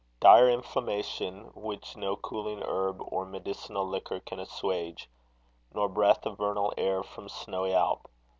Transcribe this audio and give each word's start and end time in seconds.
Dire 0.19 0.49
inflammation, 0.49 1.51
which 1.53 1.95
no 1.95 2.15
cooling 2.15 2.63
herb 2.63 3.03
Or 3.11 3.23
medicinal 3.23 3.87
liquor 3.87 4.19
can 4.19 4.39
asswage, 4.39 5.05
Nor 5.75 5.89
breath 5.89 6.25
of 6.25 6.39
vernal 6.39 6.73
air 6.75 7.03
from 7.03 7.29
snowy 7.29 7.75
Alp. 7.75 8.09